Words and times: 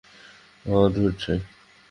আঃ, 0.65 0.87
ধুর 0.93 1.11
ছাই। 1.19 1.39